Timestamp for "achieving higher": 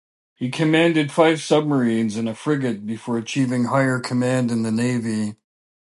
3.19-3.99